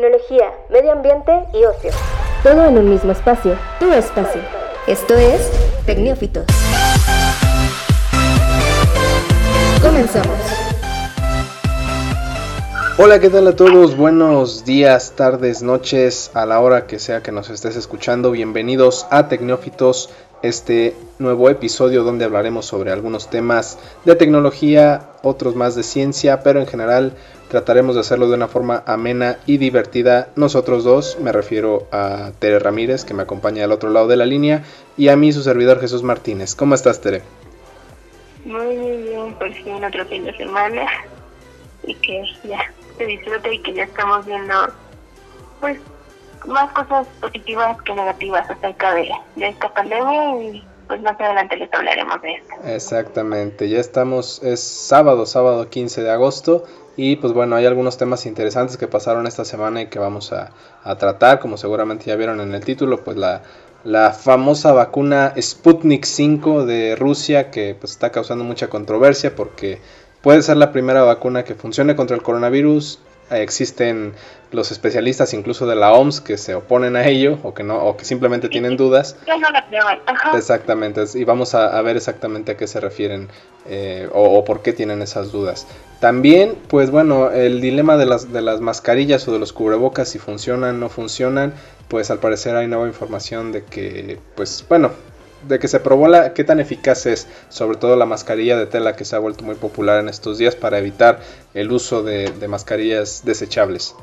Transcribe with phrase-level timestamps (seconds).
[0.00, 1.90] tecnología, medio ambiente y ocio.
[2.42, 4.40] Todo en un mismo espacio, tu espacio.
[4.86, 5.50] Esto es
[5.84, 6.46] Tecnófitos.
[9.82, 10.38] Comenzamos.
[12.96, 13.94] Hola, ¿qué tal a todos?
[13.94, 18.30] Buenos días, tardes, noches, a la hora que sea que nos estés escuchando.
[18.30, 20.08] Bienvenidos a Tecnófitos,
[20.42, 26.60] este nuevo episodio donde hablaremos sobre algunos temas de tecnología, otros más de ciencia, pero
[26.60, 27.14] en general
[27.48, 30.28] trataremos de hacerlo de una forma amena y divertida.
[30.36, 34.26] Nosotros dos, me refiero a Tere Ramírez, que me acompaña al otro lado de la
[34.26, 34.64] línea,
[34.96, 36.54] y a mí, su servidor Jesús Martínez.
[36.54, 37.22] ¿Cómo estás, Tere?
[38.44, 40.86] Muy bien, por fin otro fin de semana
[41.84, 44.54] y que ya se disfrute y que ya estamos viendo
[45.60, 45.78] pues
[46.46, 51.72] más cosas positivas que negativas acerca de, de esta pandemia y pues más adelante les
[51.72, 52.54] hablaremos de esto.
[52.64, 56.64] Exactamente, ya estamos, es sábado, sábado 15 de agosto
[56.96, 60.50] y pues bueno, hay algunos temas interesantes que pasaron esta semana y que vamos a,
[60.82, 63.42] a tratar, como seguramente ya vieron en el título, pues la,
[63.84, 69.80] la famosa vacuna Sputnik 5 de Rusia que pues está causando mucha controversia porque
[70.20, 73.00] puede ser la primera vacuna que funcione contra el coronavirus.
[73.30, 74.14] Existen
[74.50, 77.96] los especialistas incluso de la OMS que se oponen a ello o que no o
[77.96, 79.16] que simplemente tienen dudas.
[80.06, 80.36] Ajá.
[80.36, 83.28] Exactamente, y vamos a, a ver exactamente a qué se refieren
[83.66, 85.66] eh, o, o por qué tienen esas dudas.
[86.00, 90.18] También, pues bueno, el dilema de las, de las mascarillas o de los cubrebocas, si
[90.18, 91.52] funcionan o no funcionan,
[91.88, 94.92] pues al parecer hay nueva información de que, pues bueno,
[95.48, 98.96] de que se probó la, qué tan eficaz es, sobre todo la mascarilla de tela
[98.96, 101.20] que se ha vuelto muy popular en estos días para evitar
[101.54, 103.94] el uso de, mascarillas desechables.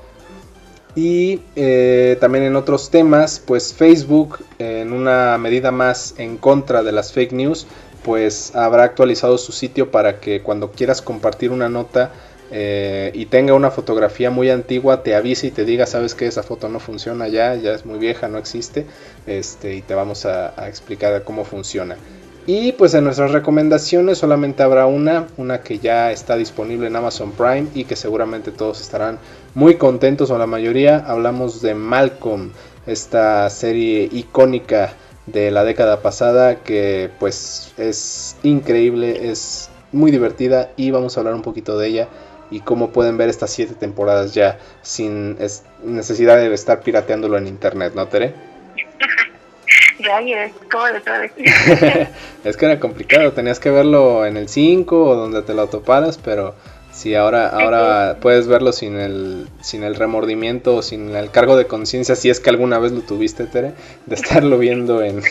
[0.96, 6.92] Y eh, también en otros temas, pues Facebook, en una medida más en contra de
[6.92, 7.68] las fake news,
[8.04, 12.12] pues habrá actualizado su sitio para que cuando quieras compartir una nota
[12.52, 16.44] eh, y tenga una fotografía muy antigua, te avise y te diga, sabes que esa
[16.44, 18.86] foto no funciona ya, ya es muy vieja, no existe,
[19.26, 21.98] este, y te vamos a, a explicar cómo funciona.
[22.50, 27.34] Y pues en nuestras recomendaciones solamente habrá una, una que ya está disponible en Amazon
[27.34, 29.20] Prime y que seguramente todos estarán
[29.54, 30.98] muy contentos o la mayoría.
[30.98, 32.52] Hablamos de Malcolm,
[32.86, 34.94] esta serie icónica
[35.26, 41.36] de la década pasada que pues es increíble, es muy divertida y vamos a hablar
[41.36, 42.08] un poquito de ella
[42.52, 47.48] y cómo pueden ver estas siete temporadas ya sin es- necesidad de estar pirateándolo en
[47.48, 48.34] internet, ¿no, Tere?
[50.00, 51.32] Rayos, ¿cómo lo sabes?
[52.44, 56.18] es que era complicado, tenías que verlo en el 5 o donde te lo toparas,
[56.18, 56.54] pero
[56.98, 61.68] sí, ahora, ahora puedes verlo sin el, sin el remordimiento o sin el cargo de
[61.68, 63.74] conciencia, si es que alguna vez lo tuviste, Tere,
[64.06, 65.22] de estarlo viendo en,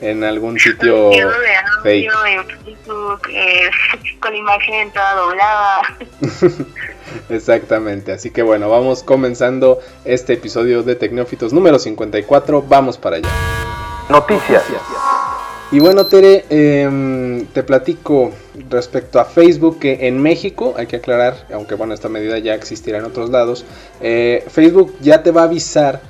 [0.00, 1.36] en algún sitio Video de
[1.82, 2.10] fake.
[2.10, 3.70] audio en Facebook, eh,
[4.20, 5.80] con imagen toda doblada.
[7.28, 13.28] Exactamente, así que bueno, vamos comenzando este episodio de Tecnófitos número 54, vamos para allá.
[14.08, 14.64] Noticias.
[15.72, 18.32] Y bueno, Tere, em, te platico
[18.68, 22.98] respecto a Facebook que en México, hay que aclarar, aunque bueno, esta medida ya existirá
[22.98, 23.64] en otros lados,
[24.00, 26.00] eh, Facebook ya te va a avisar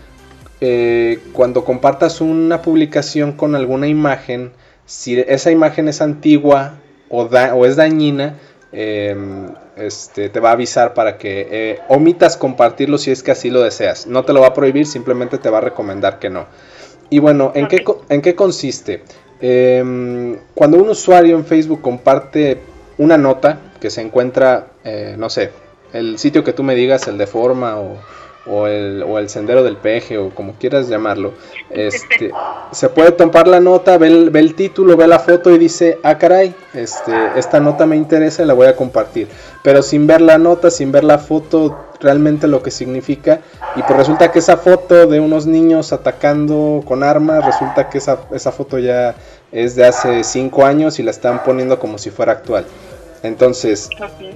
[0.62, 4.53] eh, cuando compartas una publicación con alguna imagen,
[4.87, 6.75] si esa imagen es antigua
[7.10, 8.38] o, da- o es dañina,
[8.72, 13.50] em, este, te va a avisar para que eh, omitas compartirlo si es que así
[13.50, 14.06] lo deseas.
[14.06, 16.47] No te lo va a prohibir, simplemente te va a recomendar que no.
[17.10, 17.82] Y bueno, ¿en, qué, Ok.
[17.84, 19.03] co- ¿en qué consiste?
[19.41, 22.61] Em, cuando un usuario en Facebook comparte
[22.99, 25.51] una nota que se encuentra, eh, no sé,
[25.93, 27.97] el sitio que tú me digas, el de forma o,
[28.47, 31.33] o el, o el sendero del peje o como quieras llamarlo,
[31.71, 32.33] este,
[32.73, 35.99] se puede tomar la nota, ve el, ve el título, ve la foto y dice,
[36.03, 39.29] ah caray, este, esta nota me interesa y la voy a compartir.
[39.62, 43.41] Pero sin ver la nota, sin ver la foto, realmente lo que significa.
[43.77, 48.21] Y pues resulta que esa foto de unos niños atacando con armas, resulta que esa,
[48.33, 49.15] esa foto ya
[49.53, 52.65] es de hace 5 años y la están poniendo como si fuera actual.
[53.23, 53.91] Entonces,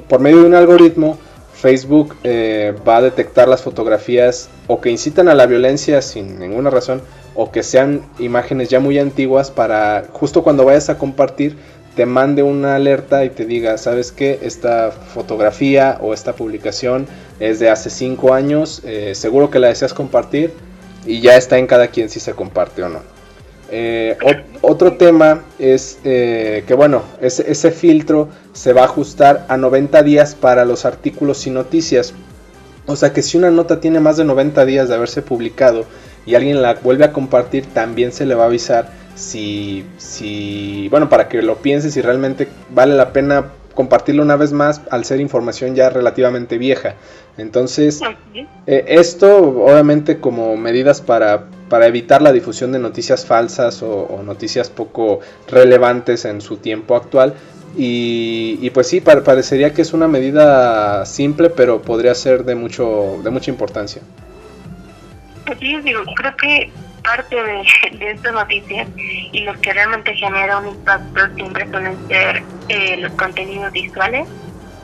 [0.09, 1.19] por medio de un algoritmo,
[1.65, 6.69] Facebook eh, va a detectar las fotografías o que incitan a la violencia sin ninguna
[6.69, 7.01] razón
[7.35, 11.57] o que sean imágenes ya muy antiguas para justo cuando vayas a compartir
[11.97, 14.41] te mande una alerta y te diga, ¿sabes qué?
[14.43, 17.07] Esta fotografía o esta publicación
[17.41, 20.53] es de hace 5 años, eh, seguro que la deseas compartir
[21.07, 23.01] y ya está en cada quien si se comparte o no.
[23.71, 24.19] Eh,
[24.61, 30.65] otro tema es que bueno, ese filtro se va a ajustar a 90 días para
[30.65, 32.15] los artículos y noticias.
[32.87, 35.85] O sea que si una nota tiene más de 90 días de haberse publicado
[36.25, 41.09] y alguien la vuelve a compartir, también se le va a avisar si, si bueno,
[41.09, 45.21] para que lo piense si realmente vale la pena compartirlo una vez más al ser
[45.21, 46.95] información ya relativamente vieja.
[47.37, 48.01] Entonces,
[48.67, 54.71] eh, esto obviamente como medidas para, para, evitar la difusión de noticias falsas o, noticias
[54.71, 57.35] poco relevantes en su tiempo actual.
[57.77, 63.31] Y, pues sí, parecería que es una medida simple, pero podría ser de, mucho, de
[63.31, 64.03] mucha importancia.
[65.47, 66.71] Pues sí, digo, creo que
[67.03, 72.43] parte de, de estas noticias y lo que realmente genera un impacto siempre suelen ser
[72.69, 74.27] eh, los contenidos visuales,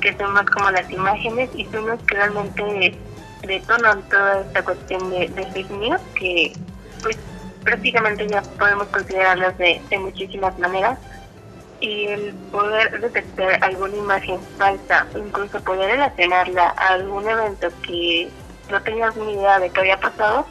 [0.01, 2.95] que son más como las imágenes y son los que realmente
[3.47, 6.53] detonan toda esta cuestión de, de fake news, que
[7.03, 7.17] pues
[7.65, 10.99] prácticamente ya podemos considerarlas de, de muchísimas maneras
[11.81, 18.29] y el poder detectar alguna imagen falsa, incluso poder relacionarla a algún evento que
[18.71, 20.47] no tenías ni idea de que había pasado,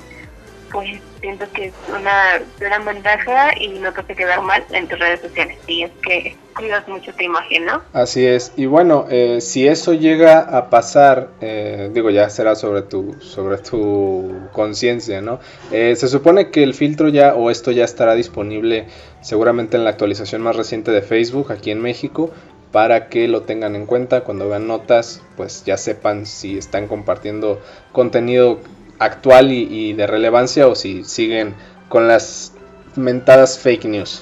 [0.72, 5.22] pues siento que es una gran ventaja y no te quedar mal en tus redes
[5.22, 5.58] sociales.
[5.68, 7.82] Y es que cuidas mucho tu imagen, ¿no?
[7.94, 8.52] Así es.
[8.58, 13.58] Y bueno, eh, si eso llega a pasar, eh, digo, ya será sobre tu, sobre
[13.58, 15.40] tu conciencia, ¿no?
[15.72, 18.88] Eh, se supone que el filtro ya, o esto ya estará disponible
[19.22, 22.32] seguramente en la actualización más reciente de Facebook aquí en México
[22.72, 27.60] para que lo tengan en cuenta cuando vean notas, pues ya sepan si están compartiendo
[27.92, 28.60] contenido
[29.00, 31.56] actual y, de relevancia o si siguen
[31.88, 32.54] con las
[32.96, 34.22] mentadas fake news.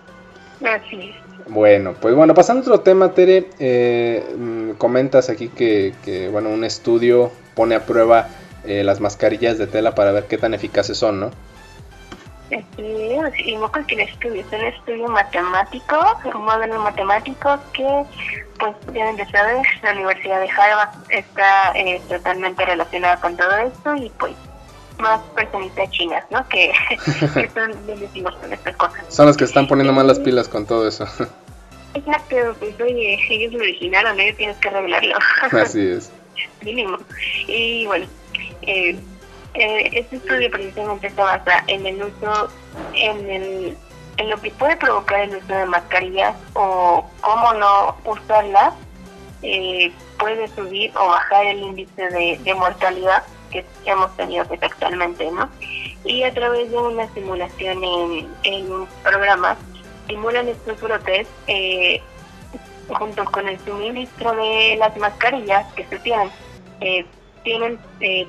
[0.64, 1.12] Así
[1.48, 6.64] Bueno, pues bueno, pasando a otro tema, Tere, eh, mm, comentas aquí que, bueno, un
[6.64, 8.28] estudio pone a prueba
[8.64, 11.30] eh, las mascarillas de tela para ver qué tan eficaces son, ¿no?
[12.76, 18.04] Sí, y no cualquier estudio, es un estudio matemático, un modelo matemático que,
[18.58, 23.96] pues, deben de saber, la Universidad de Harvard está eh, totalmente relacionada con todo esto
[23.96, 24.34] y, pues,
[24.98, 26.46] más personitas chinas, ¿no?
[26.48, 26.72] Que,
[27.52, 29.04] son bendecidos con estas cosas.
[29.08, 31.04] Son los que están poniendo más las pilas con todo eso.
[31.94, 35.16] Exacto, pues, oye, ellos lo originaron, ellos tienes que revelarlo.
[35.50, 36.12] Así es.
[36.62, 36.98] Mínimo.
[37.48, 38.06] Y, bueno,
[38.62, 38.96] eh
[39.54, 42.48] este estudio precisamente se basa en el uso,
[42.94, 43.78] en, el,
[44.16, 48.74] en lo que puede provocar el uso de mascarillas o cómo no usarlas,
[49.42, 55.48] eh, puede subir o bajar el índice de, mortalidad que hemos tenido actualmente, ¿no?
[56.04, 59.56] Y a través de una simulación en, en un programa,
[60.08, 62.02] simulan estos brotes eh,
[62.88, 66.30] junto con el suministro de las mascarillas que se tienen.
[66.80, 67.06] Eh,
[67.44, 67.78] tienen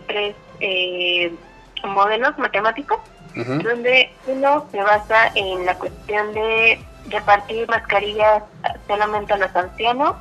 [0.07, 1.33] tres eh,
[1.83, 2.99] modelos matemáticos,
[3.35, 6.79] donde uno se basa en la cuestión de
[7.09, 8.43] repartir mascarillas
[8.87, 10.15] solamente a los ancianos,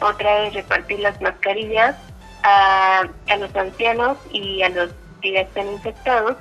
[0.00, 1.96] otra es repartir las mascarillas
[2.44, 4.90] a, a los ancianos y a los
[5.20, 6.36] que ya están infectados,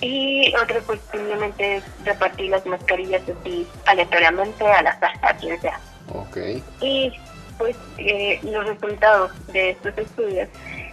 [0.00, 5.78] y otra pues simplemente es repartir las mascarillas así aleatoriamente a la a quien sea.
[6.08, 6.62] Okay.
[6.80, 7.12] Y
[7.58, 10.48] pues eh, los resultados de estos estudios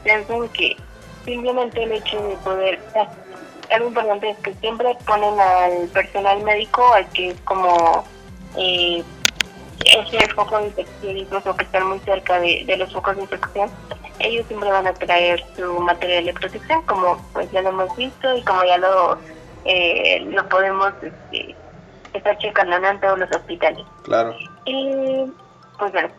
[0.06, 0.76] lanzan que
[1.26, 2.80] simplemente el hecho de poder
[3.72, 8.04] algo importante es que siempre ponen al personal médico al que es como
[8.58, 9.04] eh,
[9.86, 13.70] ese foco de infección incluso que están muy cerca de, los focos de infección
[14.20, 18.36] ellos siempre van a traer su material de protección como pues ya lo hemos visto
[18.36, 19.18] y como ya lo
[19.66, 21.56] eh, lo podemos este,
[22.14, 23.86] estar checando en todos los hospitales.
[24.04, 24.36] Claro.
[24.66, 25.26] Y
[25.78, 26.10] pues bueno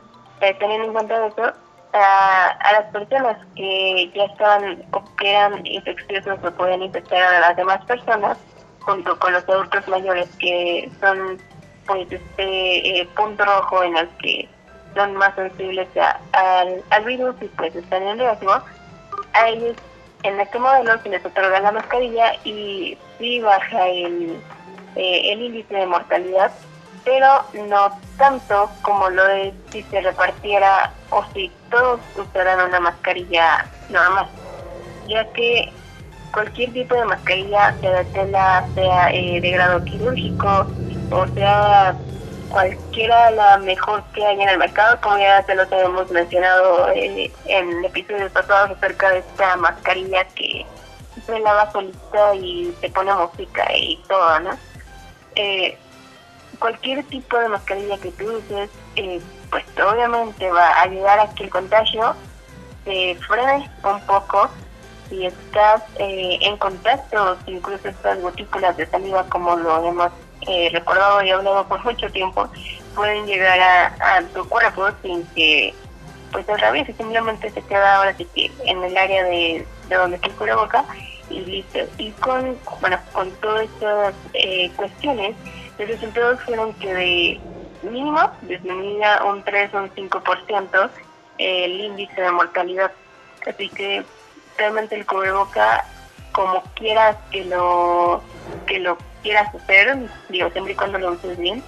[0.41, 1.53] eh, teniendo en cuenta eso
[1.93, 7.57] a, las personas que ya estaban o que eran infecciosos o podían infectar a las
[7.57, 8.39] demás personas,
[8.81, 11.39] junto con los adultos mayores que son
[11.87, 14.49] pues este eh, punto rojo en el que
[14.95, 15.89] son más sensibles
[16.33, 18.53] al, al virus y pues están en riesgo,
[19.33, 19.77] a ellos
[20.23, 24.37] en este modelo se les otorga la mascarilla y sí baja el,
[24.97, 26.53] eh, el índice de mortalidad
[27.05, 33.67] pero no tanto como lo de si se repartiera o si todos usaran una mascarilla
[33.89, 34.29] más,
[35.09, 35.73] ya que
[36.33, 40.71] cualquier tipo de mascarilla, sea de tela, sea eh, de grado quirúrgico
[41.11, 41.97] o sea
[42.51, 47.33] cualquiera la mejor que hay en el mercado, como ya se los habíamos mencionado eh,
[47.47, 50.67] en episodios pasados acerca de esta mascarilla que
[51.25, 54.59] se lava solita y se pone música y todo, ¿no?
[55.37, 55.79] Eh,
[56.61, 61.45] cualquier tipo de mascarilla que tú uses, eh, pues obviamente va a ayudar a que
[61.45, 62.15] el contagio
[62.85, 64.49] se frene un poco
[65.09, 70.13] si estás eh, en contacto, si incluso estas gotículas de saliva, como lo hemos
[70.47, 72.49] eh, recordado y hablado por mucho tiempo,
[72.95, 73.59] pueden llegar
[74.01, 75.75] a, tu cuerpo sin que
[76.31, 80.17] pues se y simplemente se queda ahora sí que en el área de, de donde
[80.17, 80.85] está la boca
[81.29, 81.81] y listo.
[81.99, 84.15] Y con, bueno, con todas estas
[84.77, 85.35] cuestiones,
[85.81, 87.41] los resultados fueron que de
[87.83, 90.91] mínimo disminuía un 3 o un 5%
[91.39, 92.93] el índice de mortalidad.
[93.49, 94.05] Así que
[94.59, 95.87] realmente el cubreboca,
[96.33, 98.23] como quieras que lo
[98.67, 99.97] que lo quieras hacer,
[100.29, 101.63] digo, siempre y cuando lo uses bien,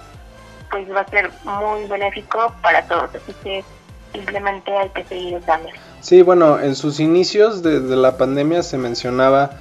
[0.69, 3.09] pues va a ser muy benéfico para todos.
[3.15, 3.63] Así que
[4.11, 5.69] simplemente hay que seguir usando.
[6.01, 9.51] Sí, bueno, en sus inicios de, de la pandemia se mencionaba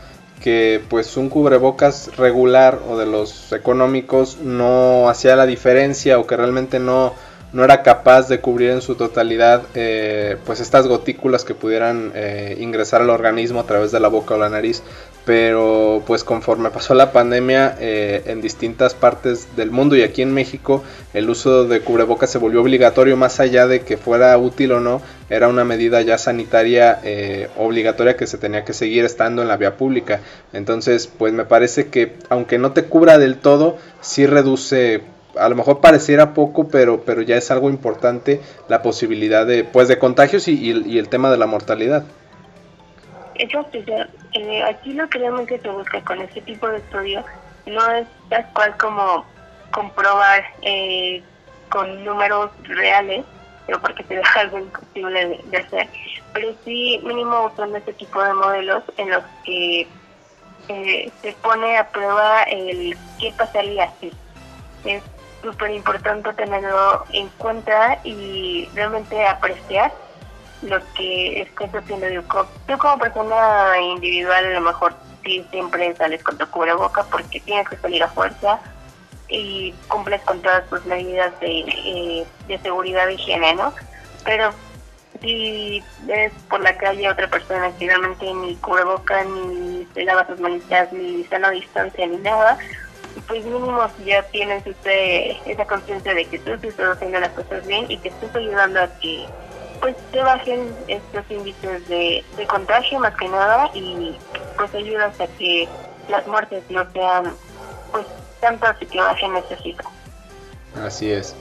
[0.43, 6.37] que pues un cubrebocas regular o de los económicos no hacía la diferencia o que
[6.37, 7.15] realmente no
[7.53, 12.57] no era capaz de cubrir en su totalidad eh, pues estas gotículas que pudieran eh,
[12.61, 14.83] ingresar al organismo a través de la boca o la nariz
[15.25, 20.35] pero pues conforme pasó la pandemia eh, en distintas partes del mundo y aquí en
[20.35, 20.83] México
[21.15, 25.01] el uso de cubrebocas se volvió obligatorio más allá de que fuera útil o no
[25.31, 27.01] era una medida ya sanitaria
[27.57, 30.21] obligatoria que se tenía que seguir estando en la vía pública
[30.53, 35.03] entonces pues me parece que aunque no te cubra del todo sí reduce
[35.37, 39.89] a lo mejor pareciera poco, pero, pero ya es algo importante la posibilidad de, pues,
[39.89, 42.05] de contagios y, el tema de la mortalidad.
[43.37, 43.79] Exacto,
[44.33, 47.25] eh, aquí lo que realmente se busca con este tipo de estudio
[47.67, 49.25] no es tal cual como
[49.71, 51.23] comprobar eh,
[51.71, 53.25] con números reales,
[53.67, 55.89] pero porque deja algo imposible de, hacer,
[56.33, 59.89] pero sí mínimo usando este tipo de modelos en los que
[60.69, 64.13] eh, se pone a prueba el qué pasaría si
[64.85, 65.03] es
[65.43, 69.93] súper importante tenerlo en cuenta y realmente apreciar
[70.63, 72.07] lo que estás haciendo
[72.67, 77.69] Tú como persona individual a lo mejor sí siempre sales con tu cubreboca porque tienes
[77.69, 78.61] que salir a fuerza
[79.29, 83.73] y cumples con todas tus medidas de, eh, de seguridad y higiene, ¿no?
[84.25, 84.53] Pero
[85.21, 90.41] si ves por la calle otra persona que realmente ni cubreboca, ni se lava sus
[90.41, 92.59] manitas, ni sana distancia, ni nada,
[93.29, 97.87] pues mínimo ya tienes usted esa conciencia de que tú estás haciendo las cosas bien
[97.89, 99.27] y que estás ayudando a que
[99.83, 104.17] pues se bajen estos índices de, contagio más que nada y
[104.57, 105.69] pues ayudas a que
[106.09, 107.35] las muertes no sean
[107.91, 108.07] pues
[108.41, 109.89] tantas y que bajen esa cifra.
[110.83, 111.35] Así es.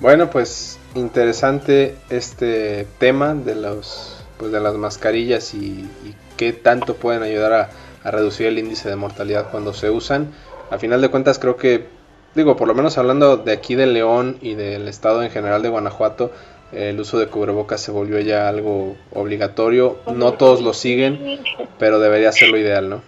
[0.00, 6.96] Bueno, pues interesante este tema de los pues de las mascarillas y, y qué tanto
[6.96, 7.70] pueden ayudar a,
[8.04, 10.34] a reducir el índice de mortalidad cuando se usan
[10.70, 11.86] a final de cuentas creo que,
[12.34, 15.68] digo, por lo menos hablando de aquí de León y del estado en general de
[15.68, 16.32] Guanajuato,
[16.72, 19.98] el uso de cubrebocas se volvió ya algo obligatorio.
[20.12, 21.40] No todos lo siguen,
[21.78, 23.02] pero debería ser lo ideal, ¿no?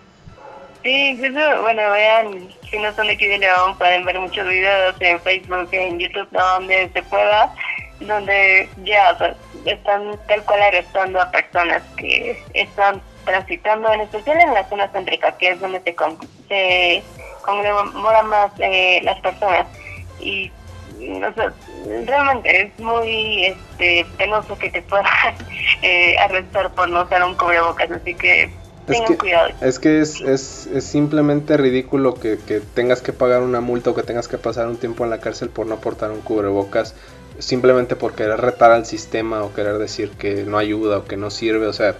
[0.82, 4.94] Sí, incluso, bueno, vean, si no son de aquí de León, pueden ver muchos videos
[5.00, 7.52] en Facebook, en YouTube, donde se pueda,
[8.00, 9.34] donde ya
[9.64, 15.36] están tal cual arrestando a personas que están transitando, en especial en la zona céntrica,
[15.36, 15.94] que es donde se,
[16.48, 17.02] se
[17.42, 19.66] conmemoran más eh, las personas.
[20.20, 20.50] Y
[20.98, 21.42] no sé,
[22.06, 25.06] realmente es muy este, penoso que te puedan
[25.82, 28.50] eh, arrestar por no usar un cubrebocas, así que
[28.86, 29.50] tengan cuidado.
[29.60, 33.94] Es que es, es, es simplemente ridículo que, que, tengas que pagar una multa o
[33.94, 36.94] que tengas que pasar un tiempo en la cárcel por no portar un cubrebocas
[37.38, 41.30] simplemente por querer retar al sistema o querer decir que no ayuda o que no
[41.30, 41.96] sirve, o sea,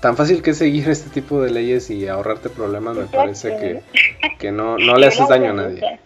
[0.00, 3.82] tan fácil que seguir este tipo de leyes y ahorrarte problemas, me parece que,
[4.38, 6.00] que no, no le haces daño a nadie.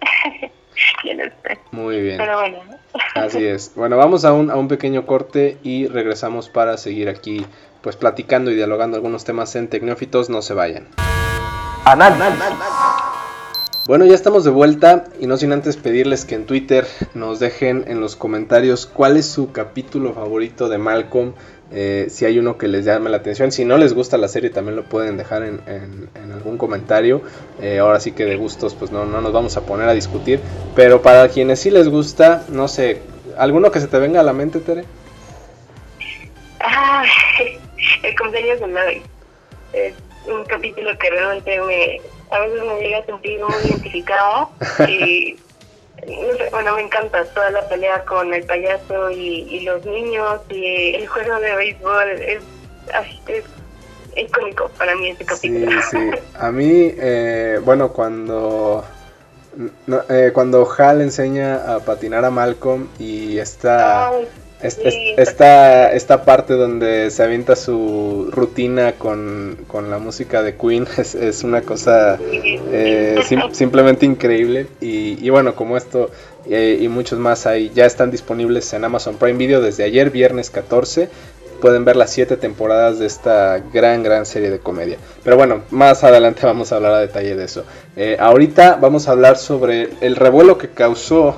[1.70, 2.18] Muy bien.
[3.14, 3.72] Así es.
[3.74, 7.46] Bueno, vamos a un, a un pequeño corte y regresamos para seguir aquí
[7.80, 10.30] pues platicando y dialogando algunos temas en Tecnófitos.
[10.30, 10.88] No se vayan.
[13.84, 17.84] Bueno, ya estamos de vuelta y no sin antes pedirles que en Twitter nos dejen
[17.88, 21.32] en los comentarios cuál es su capítulo favorito de Malcolm,
[21.72, 23.50] eh, si hay uno que les llame la atención.
[23.50, 27.22] Si no les gusta la serie también lo pueden dejar en, algún comentario.
[27.60, 30.38] Eh, ahora sí que de gustos pues no, no nos vamos a poner a discutir.
[30.76, 33.02] Pero para quienes sí les gusta, no sé,
[33.36, 34.84] ¿alguno que se te venga a la mente, Tere?
[36.60, 37.02] Ah,
[38.04, 39.02] el cumpleaños de Mary.
[39.72, 39.94] Es
[40.28, 42.00] un capítulo que realmente me,
[42.32, 44.50] a veces me llega a sentir muy identificado.
[44.88, 45.36] y
[46.50, 51.38] bueno, me encanta toda la pelea con el payaso y, los niños y el juego
[51.38, 52.42] de béisbol es,
[53.28, 53.44] es,
[54.16, 55.70] icónico para mí este capítulo.
[55.90, 56.10] Sí, sí.
[56.38, 58.84] A mí, eh, bueno, cuando...
[60.10, 63.38] eh, cuando Hal enseña a patinar a Malcolm y
[64.62, 69.56] esta, esta parte donde se avienta su rutina con,
[69.90, 73.20] la música de Queen es, una cosa eh,
[73.52, 74.66] simplemente increíble.
[74.80, 76.10] Y, bueno, como esto
[76.48, 80.50] eh, y muchos más ahí ya están disponibles en Amazon Prime Video desde ayer, viernes
[80.50, 81.08] 14.
[81.60, 84.98] Pueden ver las siete temporadas de esta gran, gran serie de comedia.
[85.22, 87.64] Pero bueno, más adelante vamos a hablar a detalle de eso.
[87.96, 91.36] Eh, ahorita vamos a hablar sobre el revuelo que causó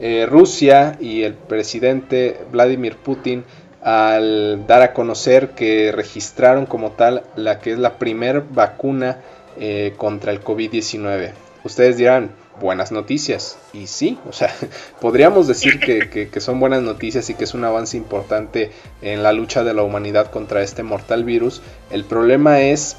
[0.00, 3.44] eh, Rusia y el presidente Vladimir Putin
[3.82, 9.18] al dar a conocer que registraron como tal la que es la primer vacuna
[9.58, 11.32] eh, contra el COVID-19.
[11.64, 12.30] Ustedes dirán,
[12.60, 13.58] buenas noticias.
[13.72, 14.54] Y sí, o sea,
[15.00, 15.80] podríamos decir
[16.10, 18.70] que, que, son buenas noticias y que es un avance importante
[19.02, 21.62] en la lucha de la humanidad contra este mortal virus.
[21.90, 22.96] El problema es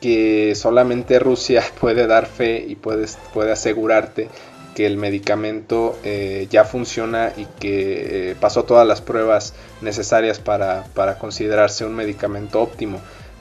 [0.00, 4.28] que solamente Rusia puede dar fe y puede, puede asegurarte
[4.74, 10.84] que el medicamento eh, ya funciona y que eh, pasó todas las pruebas necesarias para,
[10.94, 13.00] para considerarse un medicamento óptimo.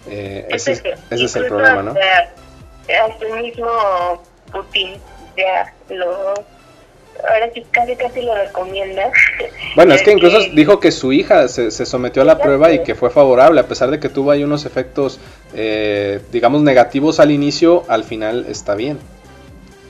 [0.09, 1.91] Eh, ese, es el problema, ¿no?
[1.91, 4.21] Hasta mismo
[4.51, 4.97] Putin
[5.37, 6.33] ya lo
[7.29, 9.11] ahora sí casi casi lo recomienda.
[9.75, 12.83] Bueno, es que incluso dijo que su hija se, se sometió a la prueba y
[12.83, 15.19] que fue favorable, a pesar de que tuvo ahí unos efectos,
[15.55, 18.99] eh, digamos, negativos al inicio, al final está bien.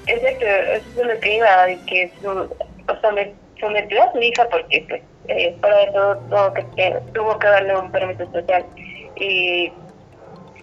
[0.07, 4.48] Exacto, eso es lo que iba, que su, o sea, me sometió a su hija
[4.50, 8.65] porque pues, eh, para eso tuvo que, tuvo que darle un permiso especial
[9.15, 9.72] y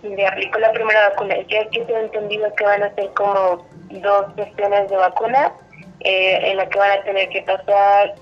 [0.02, 1.36] le aplicó la primera vacuna.
[1.48, 5.52] Ya que ha entendido que van a ser como dos sesiones de vacuna
[6.00, 8.14] eh, en la que van a tener que pasar,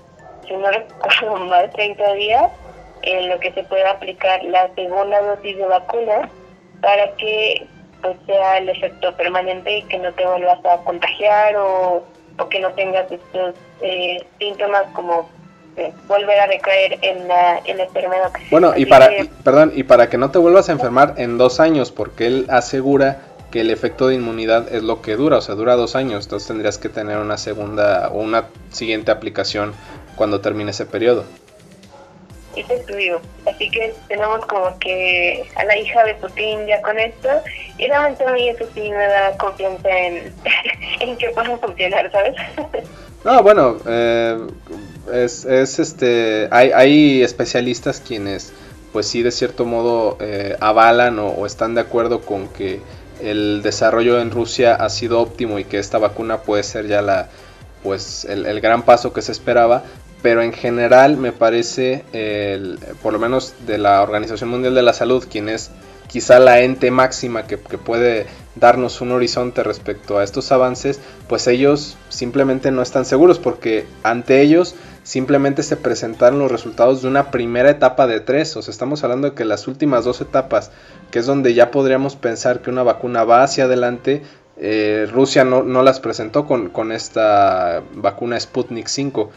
[0.47, 2.51] si no recuerdo de 30 días,
[3.03, 6.29] en lo que se pueda aplicar la segunda dosis de vacuna
[6.81, 7.65] para que
[8.01, 12.03] pues, sea el efecto permanente y que no te vuelvas a contagiar o,
[12.37, 15.29] o que no tengas estos eh, síntomas como
[15.77, 18.31] eh, volver a recaer en la, en la enfermedad.
[18.51, 19.09] Bueno, y para,
[19.43, 23.21] perdón, y para que no te vuelvas a enfermar en dos años, porque él asegura
[23.51, 26.47] que el efecto de inmunidad es lo que dura, o sea, dura dos años, entonces
[26.47, 29.73] tendrías que tener una segunda o una siguiente aplicación
[30.15, 31.23] cuando termine ese periodo.
[32.55, 37.29] Ese estudio, así que tenemos como que a la hija de Putin ya con esto,
[37.77, 40.33] y realmente a mí eso sí me da confianza en,
[40.99, 42.35] en que pueda funcionar, ¿sabes?
[43.23, 44.37] no, bueno, eh,
[45.13, 48.51] es, es este, hay, hay especialistas quienes
[48.91, 52.81] pues sí de cierto modo eh, avalan o, están de acuerdo con que
[53.21, 57.29] el desarrollo en Rusia ha sido óptimo y que esta vacuna puede ser ya la
[57.83, 59.83] pues el, gran paso que se esperaba
[60.21, 62.03] pero en general me parece
[63.01, 65.71] por lo menos de la Organización Mundial de la Salud quien es
[66.09, 71.97] quizá la ente máxima que, puede darnos un horizonte respecto a estos avances, pues ellos
[72.09, 77.69] simplemente no están seguros porque ante ellos simplemente se presentaron los resultados de una primera
[77.69, 78.57] etapa de tres.
[78.57, 80.71] O sea, estamos hablando de que las últimas dos etapas,
[81.11, 84.23] que es donde ya podríamos pensar que una vacuna va hacia adelante,
[84.57, 89.29] eh, Rusia no, las presentó con, con, esta vacuna Sputnik 5,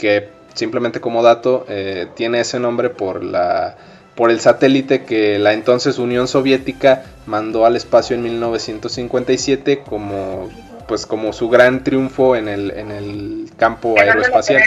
[0.00, 3.76] que simplemente como dato eh, tiene ese nombre por la
[4.16, 10.48] por el satélite que la entonces Unión Soviética mandó al espacio en 1957 como
[10.88, 14.60] pues como su gran triunfo en el, en el campo aeroespacial.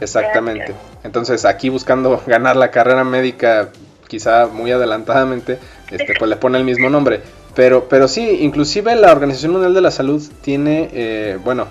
[0.00, 0.72] Exactamente.
[1.02, 3.70] Entonces aquí buscando ganar la carrera médica
[4.06, 5.58] quizá muy adelantadamente,
[5.90, 7.20] este, pues le pone el mismo nombre.
[7.56, 11.66] Pero, pero sí, inclusive la Organización Mundial de la Salud tiene, eh, bueno,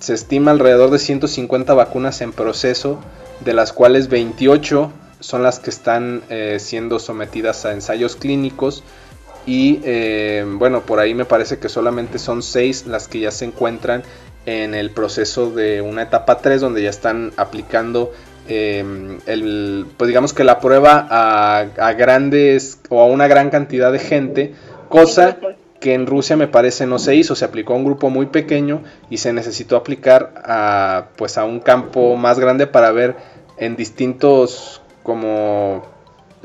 [0.00, 2.98] se estima alrededor de 150 vacunas en proceso,
[3.44, 8.82] de las cuales 28 son las que están eh, siendo sometidas a ensayos clínicos.
[9.46, 13.44] Y eh, bueno, por ahí me parece que solamente son 6 las que ya se
[13.44, 14.02] encuentran
[14.46, 18.12] en el proceso de una etapa 3 donde ya están aplicando
[18.48, 23.98] em, el, pues digamos que la prueba a, grandes o a una gran cantidad de
[23.98, 24.54] gente,
[24.88, 25.38] cosa
[25.80, 28.84] que en Rusia me parece no se hizo, se aplicó a un grupo muy pequeño
[29.08, 33.16] y se necesitó aplicar a pues a un campo más grande para ver
[33.56, 35.86] en distintos como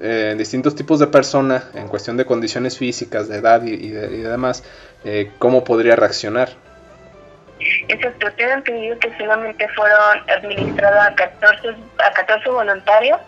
[0.02, 4.64] eh, en distintos tipos de personas en cuestión de condiciones físicas, de edad y, demás,
[5.04, 6.50] eh, cómo podría reaccionar.
[7.88, 13.20] Exacto, tengo entendido que solamente fueron administrados a 14, a 14 voluntarios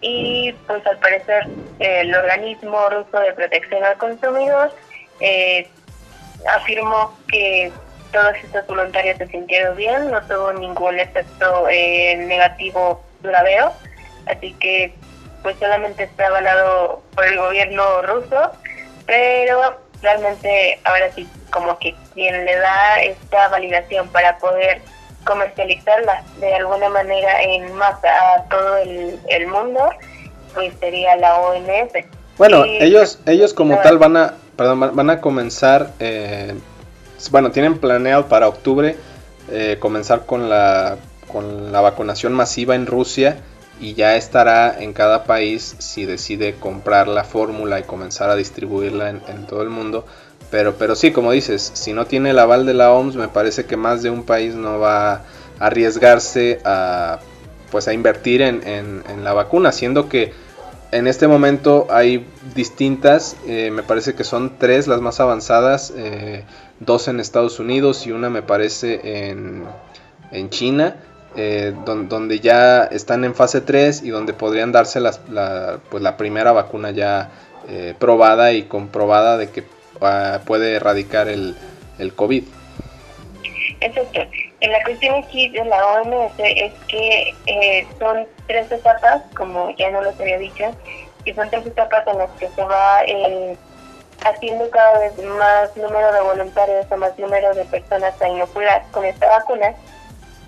[0.00, 1.46] y pues al parecer
[1.78, 4.72] el organismo ruso de protección al consumidor
[5.22, 5.68] eh,
[6.48, 7.72] afirmó que
[8.12, 13.72] todos estos voluntarios se sintieron bien, no tuvo ningún efecto eh, negativo duradero,
[14.26, 14.92] así que
[15.42, 18.52] pues solamente está avalado por el gobierno ruso,
[19.06, 24.82] pero realmente ahora sí como que quien le da esta validación para poder
[25.24, 29.90] comercializarla de alguna manera en masa a todo el, mundo,
[30.54, 31.92] pues sería la OMS.
[32.38, 36.54] Bueno, ellos ellos como tal van a perdón, van a comenzar eh,
[37.30, 38.96] bueno, tienen planeado para octubre
[39.50, 40.96] eh, comenzar con la
[41.28, 43.38] con la vacunación masiva en Rusia
[43.80, 49.10] y ya estará en cada país si decide comprar la fórmula y comenzar a distribuirla
[49.10, 50.04] en todo el mundo.
[50.52, 53.64] Pero, pero sí, como dices, si no tiene el aval de la OMS, me parece
[53.64, 55.22] que más de un país no va a
[55.58, 57.20] arriesgarse a
[57.70, 60.34] pues a invertir en, en, la vacuna, siendo que
[60.92, 66.44] en este momento hay distintas, eh, me parece que son tres las más avanzadas, eh,
[66.80, 69.64] dos en Estados Unidos y una me parece en,
[70.30, 70.96] en China,
[71.34, 76.52] eh, donde ya están en fase 3 y donde podrían darse la, pues la primera
[76.52, 77.30] vacuna ya
[77.98, 79.64] probada y comprobada de que
[80.02, 81.54] ah, puede erradicar el,
[81.98, 82.44] el COVID.
[83.82, 84.20] Exacto.
[84.60, 90.02] La cuestión aquí de la OMS es que eh, son tres etapas, como ya no
[90.02, 90.64] los había dicho,
[91.24, 93.56] y son tres etapas en las que se va eh,
[94.24, 99.04] haciendo cada vez más número de voluntarios o más número de personas a inocular con
[99.04, 99.74] esta vacuna.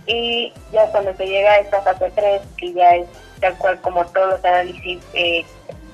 [0.06, 3.06] Y ya cuando se llega a esta fase 3, que ya es
[3.40, 5.44] tal cual como todos los análisis, eh,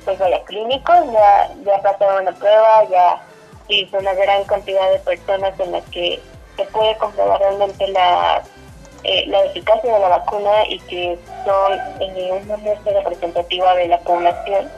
[0.05, 3.23] pues vaya clínicos, ya, ya pasaron una prueba, ya
[3.69, 6.21] hizo una gran cantidad de personas en las que
[6.61, 8.43] se puede comprobar realmente la,
[9.05, 13.99] eh, la eficacia de la vacuna y que son eh, una muestra representativa de la
[14.01, 14.71] población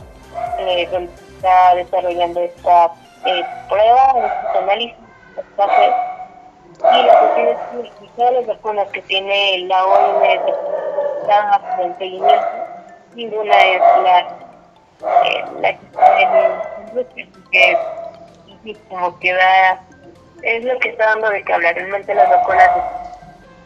[0.59, 2.92] eh, donde se está desarrollando esta
[3.27, 4.97] eh, prueba, este análisis,
[6.83, 7.03] y
[8.16, 10.40] las vacunas que tiene la OMS
[11.21, 12.47] están en seguimiento,
[13.14, 14.18] ninguna es la,
[15.25, 17.07] eh, la que está en
[18.62, 19.81] que como que da
[20.42, 21.74] es lo que está dando de que hablar.
[21.74, 22.70] Realmente las vacunas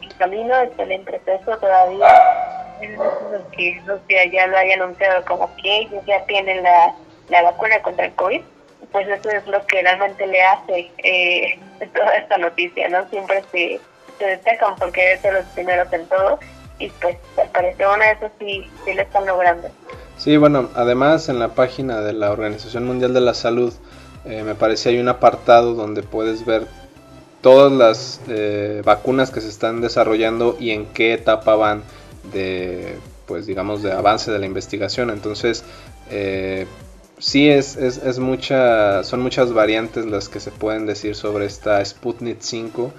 [0.03, 2.07] en camino, está en proceso todavía.
[2.81, 2.91] Es
[3.53, 6.95] que Rusia ya lo haya anunciado como que ellos ya tienen la,
[7.29, 8.43] la vacuna contra el COVID.
[8.93, 11.59] Pues eso es lo que realmente le hace eh,
[11.95, 13.09] toda esta noticia, ¿no?
[13.09, 13.81] Siempre se,
[14.19, 16.39] se destacan porque son los primeros en todo
[16.79, 19.69] y pues al parecer una de esas sí, sí lo están logrando.
[20.19, 23.73] Sí, bueno, además en la página de la Organización Mundial de la Salud
[24.27, 26.67] eh, me parece hay un apartado donde puedes ver
[27.41, 31.83] todas las eh, vacunas que se están desarrollando y en qué etapa van
[32.33, 35.11] de pues digamos de avance de la investigación.
[35.11, 35.65] Entonces
[36.11, 36.67] eh,
[37.19, 42.39] sí es, es, mucha son muchas variantes las que se pueden decir sobre esta Sputnik
[42.41, 42.93] 5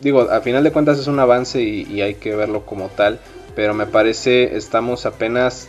[0.00, 3.18] digo a final de cuentas es un avance y hay que verlo como tal
[3.56, 5.66] pero me parece estamos apenas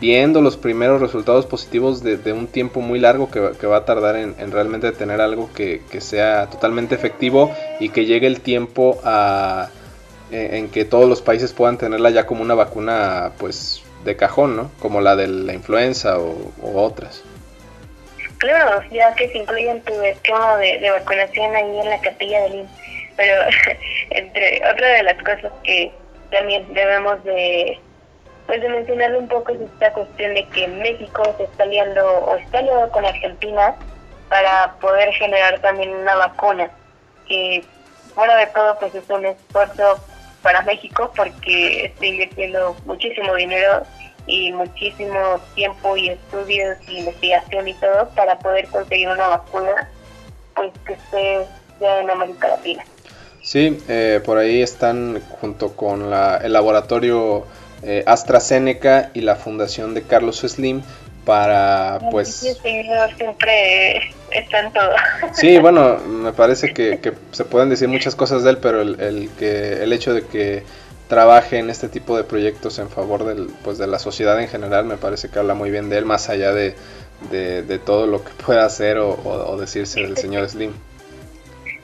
[0.00, 4.52] viendo los primeros resultados positivos de, un tiempo muy largo que, va a tardar en,
[4.52, 9.70] realmente tener algo que, sea totalmente efectivo y que llegue el tiempo a,
[10.30, 14.70] en, que todos los países puedan tenerla ya como una vacuna pues de cajón, ¿no?
[14.78, 17.24] Como la de la influenza o, otras.
[18.38, 22.54] Claro, ya que se incluye en tu esquema de, vacunación ahí en la capilla del
[22.54, 22.68] IN.
[23.16, 23.34] Pero
[24.10, 25.90] entre otra de las cosas que
[26.30, 27.80] también debemos de
[28.48, 32.34] pues de mencionarle un poco es esta cuestión de que México se está aliando o
[32.36, 33.74] está aliado con Argentina
[34.30, 36.70] para poder generar también una vacuna
[37.28, 37.62] que
[38.14, 40.00] fuera de todo pues es un esfuerzo
[40.42, 43.82] para México porque está invirtiendo muchísimo dinero
[44.26, 49.90] y muchísimo tiempo y estudios y investigación y todo para poder conseguir una vacuna
[50.54, 51.46] pues que esté
[51.82, 52.82] ya en América Latina.
[53.42, 57.46] Sí, eh, por ahí están junto con la, el laboratorio
[57.82, 60.82] eh, AstraZeneca y la fundación de Carlos Slim
[61.24, 64.90] para pues siempre están todo
[65.34, 69.82] sí bueno me parece que, se pueden decir muchas cosas de él pero el, que
[69.82, 70.62] el hecho de que
[71.06, 74.86] trabaje en este tipo de proyectos en favor del, pues de la sociedad en general
[74.86, 76.74] me parece que habla muy bien de él más allá de,
[77.30, 80.72] de, todo lo que pueda hacer o, decirse del señor Slim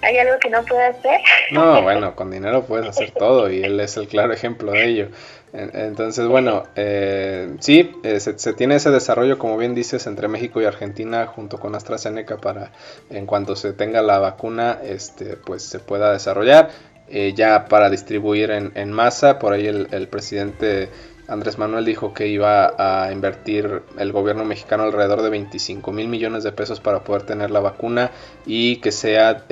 [0.00, 1.20] ¿Hay algo que no puede hacer?
[1.50, 5.09] No, bueno, con dinero puedes hacer todo y él es el claro ejemplo de ello.
[5.56, 10.64] Entonces, bueno, eh, sí, eh, se, tiene ese desarrollo, como bien dices, entre México y
[10.64, 12.72] Argentina junto con AstraZeneca para,
[13.08, 16.70] en cuanto se tenga la vacuna, este, pues se pueda desarrollar
[17.08, 19.38] eh, ya para distribuir en, masa.
[19.38, 20.88] Por ahí el, presidente
[21.28, 26.42] Andrés Manuel dijo que iba a invertir el gobierno mexicano alrededor de 25 mil millones
[26.42, 28.10] de pesos para poder tener la vacuna
[28.44, 29.44] y que sea,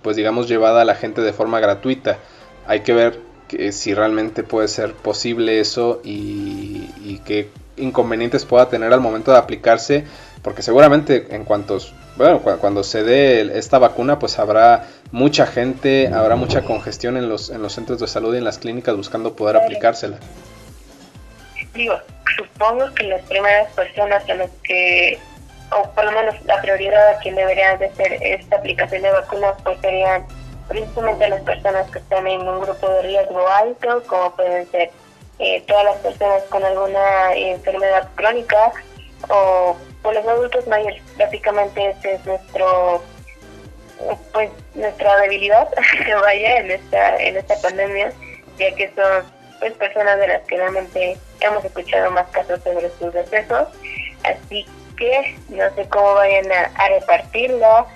[0.00, 2.16] pues digamos, llevada a la gente de forma gratuita.
[2.66, 8.92] Hay que ver que si realmente puede ser posible eso y, qué inconvenientes pueda tener
[8.92, 10.04] al momento de aplicarse,
[10.42, 16.36] porque seguramente en cuantos, bueno, cuando se dé esta vacuna, pues habrá mucha gente, habrá
[16.36, 19.56] mucha congestión en los, en los centros de salud y en las clínicas buscando poder
[19.56, 20.18] aplicársela.
[21.74, 21.94] Digo,
[22.36, 25.18] supongo que las primeras personas a las que,
[25.70, 29.54] o por lo menos la prioridad a quien deberían de hacer esta aplicación de vacunas,
[29.64, 30.24] pues serían
[30.68, 34.90] principalmente las personas que están en un grupo de riesgo alto, como pueden ser
[35.38, 38.72] eh, todas las personas con alguna enfermedad crónica
[39.28, 41.02] o, los adultos mayores.
[41.18, 43.02] Básicamente ese es nuestro
[44.32, 45.68] pues nuestra debilidad
[46.22, 48.12] vaya en esta en esta pandemia
[48.58, 49.24] ya que son
[49.58, 53.68] pues personas de las que realmente hemos escuchado más casos sobre sus decesos
[54.22, 54.64] así
[54.96, 57.86] que no sé cómo vayan a, a repartirla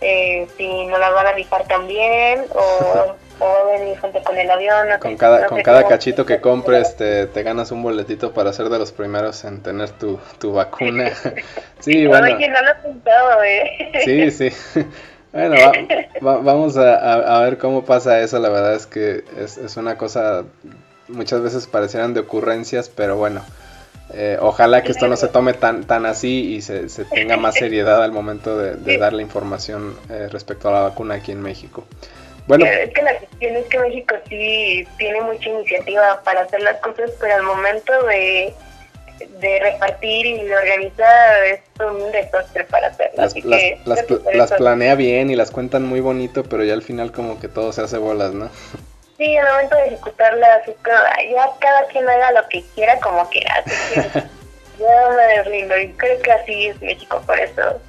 [0.00, 4.88] eh, si no la van a rifar también o, o venir junto con el avión.
[5.00, 8.78] con cada, con cada cachito que compres te, te, ganas un boletito para ser de
[8.78, 11.10] los primeros en tener tu, tu vacuna.
[11.80, 12.34] sí, bueno.
[12.36, 13.92] Oye, no lo he pensado, eh.
[14.04, 14.84] Sí, sí.
[15.30, 15.56] Bueno,
[16.22, 18.38] vamos a, a, ver cómo pasa eso.
[18.38, 20.44] La verdad es que es, es una cosa,
[21.06, 23.42] muchas veces parecieran de ocurrencias, pero bueno,
[24.12, 27.54] eh, ojalá que esto no se tome tan, tan así y se, se tenga más
[27.58, 31.42] seriedad al momento de, de dar la información eh, respecto a la vacuna aquí en
[31.42, 31.84] México.
[32.46, 36.78] Bueno, es que la cuestión es que México sí tiene mucha iniciativa para hacer las
[36.80, 38.54] cosas, pero al momento de,
[39.40, 43.34] de repartir y de organizar es un desastre para hacerlas.
[43.44, 47.38] Las, las, las, planea bien y las cuentan muy bonito, pero ya al final como
[47.38, 48.48] que todo se hace bolas, ¿no?
[49.18, 53.64] Sí, al momento de ejecutarla, ya cada quien haga lo que quiera como quiera.
[54.78, 57.80] ya me deslindo y creo que así es México, por eso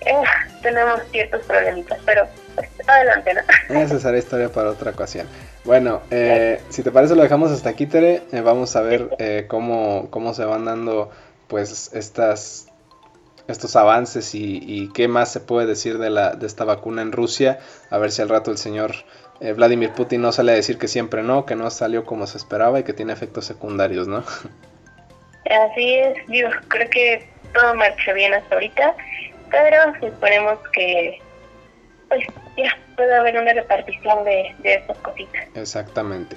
[0.00, 0.22] eh,
[0.62, 3.80] tenemos ciertos problemitas, pero pues, adelante, ¿no?
[3.80, 5.28] Esa será historia para otra ocasión.
[5.64, 8.22] Bueno, eh, si te parece lo dejamos hasta aquí, Tere.
[8.32, 11.10] Eh, vamos a ver eh, cómo, cómo se van dando
[11.48, 12.66] pues estas
[13.48, 17.10] estos avances y, y, qué más se puede decir de, la, de esta vacuna en
[17.10, 17.58] Rusia.
[17.90, 18.94] A ver si al rato el señor
[19.40, 22.36] eh, Vladimir Putin no sale a decir que siempre no, que no salió como se
[22.36, 24.18] esperaba y que tiene efectos secundarios, ¿no?
[25.50, 28.94] Así es, yo creo que todo marcha bien hasta ahorita,
[29.50, 31.18] pero esperemos que
[32.08, 32.24] pues
[32.56, 35.48] ya pueda haber una repartición de, de estas cositas.
[35.54, 36.36] Exactamente.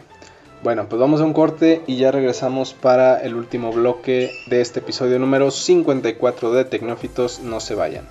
[0.63, 4.79] Bueno, pues vamos a un corte y ya regresamos para el último bloque de este
[4.79, 7.39] episodio número 54 de Tecnófitos.
[7.41, 8.07] No se vayan.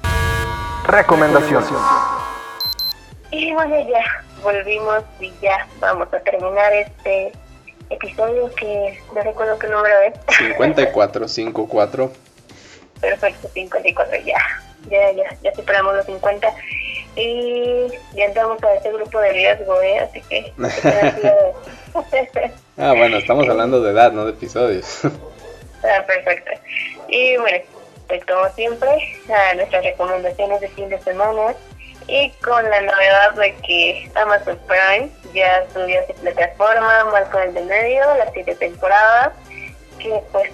[0.87, 1.70] Recomendaciones.
[3.31, 4.05] Y bueno, ya
[4.42, 7.33] volvimos y ya vamos a terminar este
[7.90, 10.14] episodio que no recuerdo qué número es.
[10.37, 12.12] 54, 54.
[13.00, 14.38] Perfecto, 54, ya.
[14.90, 16.55] Ya, ya, ya superamos los 50.
[17.14, 19.98] Y ya entramos a este grupo de riesgo, ¿eh?
[20.00, 20.52] Así que...
[22.78, 25.00] ah, bueno, estamos hablando de edad, no de episodios.
[25.85, 26.52] ah, perfecto.
[27.09, 27.59] Y bueno,
[28.09, 28.88] pues como siempre,
[29.28, 31.55] a nuestras recomendaciones de fin de semana
[32.08, 37.62] y con la novedad de que Amazon Prime ya subió su plataforma con el de
[37.62, 39.32] medio, las siete temporadas,
[39.98, 40.50] que pues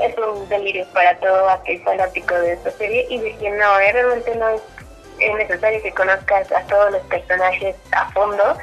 [0.00, 4.34] es un delirio para todo aquel fanático de esta serie y de no, eh, realmente
[4.36, 4.62] no es,
[5.36, 8.56] necesario que conozcas a todos los personajes a fondo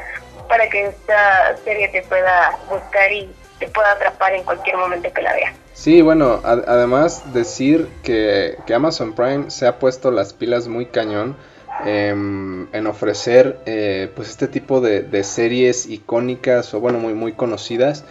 [0.47, 3.29] para que esta serie te pueda buscar y
[3.59, 5.53] te pueda atrapar en cualquier momento que la veas.
[5.73, 11.35] Sí, bueno, además decir que, que Amazon Prime se ha puesto las pilas muy cañón
[11.83, 18.05] Em, en ofrecer eh, pues este tipo de, series icónicas o bueno muy muy conocidas.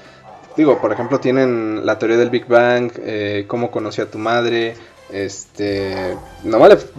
[0.57, 4.75] Digo por ejemplo tienen la teoría del Big Bang eh, cómo conocí a tu madre
[5.11, 6.15] este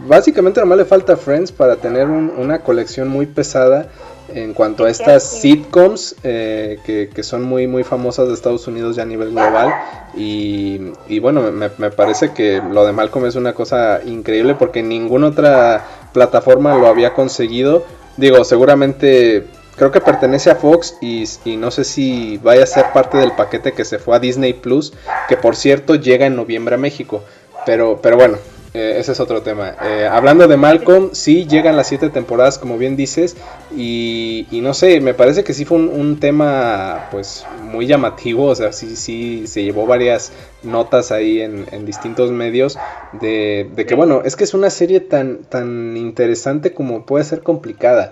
[0.08, 3.88] básicamente nomás le falta Friends para tener una colección muy pesada
[4.34, 9.04] en cuanto a estas sitcoms eh, que, son muy muy famosas de Estados Unidos ya
[9.04, 9.72] a nivel global.
[10.16, 14.82] Y, y bueno me, me, parece que lo de Malcolm es una cosa increíble porque
[14.82, 17.84] ninguna otra plataforma lo había conseguido.
[18.16, 23.18] Digo, seguramente creo que pertenece a Fox y, no sé si vaya a ser parte
[23.18, 24.94] del paquete que se fue a Disney Plus,
[25.28, 27.22] que por cierto llega en noviembre a México.
[27.66, 28.38] Pero, pero bueno,
[28.76, 29.74] eh, ese es otro tema.
[29.86, 33.38] Eh, hablando de Malcolm, sí llegan las siete temporadas, como bien dices,
[33.74, 38.74] y, no sé, me parece que sí fue un, tema pues muy llamativo, o sea,
[38.74, 42.78] sí, sí se llevó varias notas ahí en, distintos medios
[43.14, 48.12] de, que bueno, es que es una serie tan, tan interesante como puede ser complicada.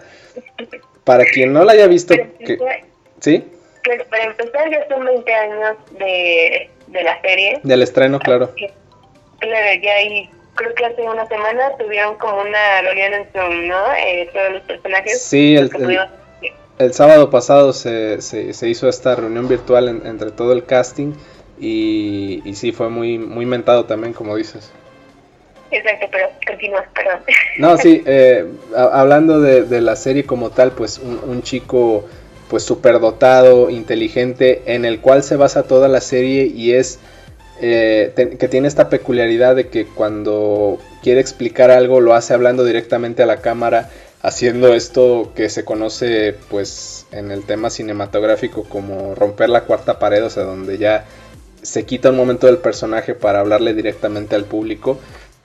[1.04, 2.58] Para quien no la haya visto, que,
[3.20, 3.44] ¿sí?
[4.10, 6.70] para empezar ya son 20 años de,
[7.04, 7.60] la serie.
[7.64, 8.52] Del estreno, claro.
[9.40, 13.94] Claro, ya hay creo que hace una semana tuvieron como una reunión en Zoom, ¿no?
[13.94, 15.22] Eh, todos los personajes.
[15.22, 15.70] Sí, el,
[16.80, 21.14] el, sábado pasado se, se, hizo esta reunión virtual entre todo el casting
[21.60, 24.72] y, y sí, fue muy, muy mentado también, como dices.
[25.72, 27.20] Exacto, pero continúa, perdón.
[27.58, 32.06] No, sí, eh, hablando de, de, la serie como tal, pues un, un chico
[32.50, 37.00] pues superdotado, inteligente, en el cual se basa toda la serie y es
[37.62, 43.24] eh, que tiene esta peculiaridad de que cuando quiere explicar algo lo hace hablando directamente
[43.24, 43.90] a la cámara,
[44.22, 50.24] haciendo esto que se conoce pues en el tema cinematográfico como romper la cuarta pared,
[50.26, 51.06] o sea, donde ya
[51.62, 55.00] se quita un momento del personaje para hablarle directamente al público.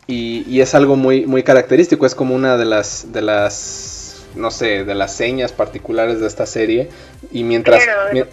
[0.06, 3.97] y, es algo muy, muy característico, es como una de las, de las,
[4.38, 6.88] no sé, de las señas particulares de esta serie.
[7.30, 7.82] Y mientras,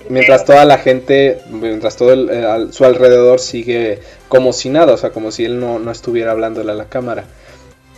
[0.10, 5.10] mientras toda la gente, mientras todo el, su alrededor sigue como si nada, o sea,
[5.10, 7.26] como si él no, no estuviera hablándole a la cámara.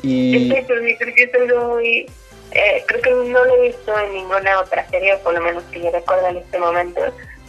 [0.02, 0.50] Y...
[0.50, 0.65] creo
[1.13, 2.10] que es algo muy...
[2.52, 5.82] Eh, creo que no lo he visto en ninguna otra serie, por lo menos que
[5.82, 7.02] yo recuerdo en este momento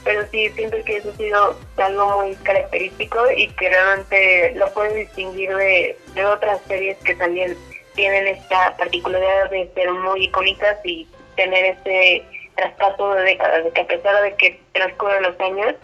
[0.04, 5.00] pero sí siento que eso ha sido algo muy característico y que realmente lo puede
[5.00, 7.56] distinguir de, de otras series que también
[7.98, 12.22] tienen esta particularidad de ser muy icónicas y tener ese
[12.54, 15.74] traspaso de décadas, de que a pesar de que transcurren los años,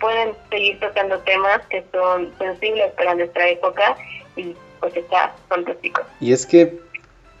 [0.00, 3.94] pueden seguir tocando temas que son sensibles para nuestra época
[4.36, 6.00] y pues está fantástico.
[6.18, 6.80] Y es que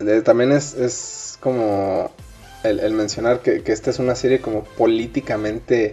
[0.00, 2.12] eh, también es, es como
[2.62, 5.92] el, mencionar que, esta es una serie como políticamente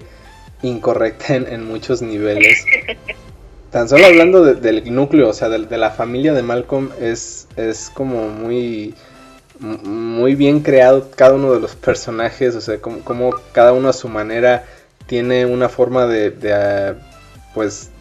[0.63, 2.65] incorrecta en, muchos niveles.
[3.71, 8.27] Tan solo hablando del núcleo, o sea, de, la familia de Malcolm, es, es como
[8.27, 8.93] muy,
[9.59, 14.09] muy bien creado cada uno de los personajes, o sea, como, cada uno a su
[14.09, 14.65] manera
[15.07, 16.95] tiene una forma de, de
[17.53, 17.91] pues,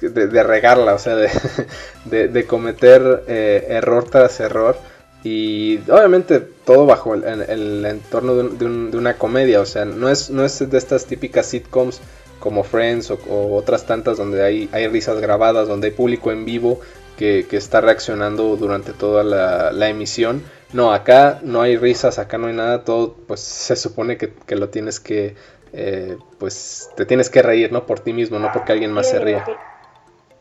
[0.00, 1.16] de, regarla, o sea,
[2.04, 4.78] de, cometer eh, error tras error.
[5.24, 10.70] Y obviamente todo bajo el, entorno de, una comedia, o sea, no es, no es
[10.70, 12.00] de estas típicas sitcoms
[12.38, 16.80] como Friends o, otras tantas donde hay, risas grabadas, donde hay público en vivo
[17.16, 20.42] que, está reaccionando durante toda la, emisión.
[20.72, 24.68] No, acá no hay risas, acá no hay nada, todo pues se supone que, lo
[24.68, 25.36] tienes que,
[25.72, 27.86] eh, pues te tienes que reír, ¿no?
[27.86, 29.44] Por ti mismo, no porque alguien más se ría.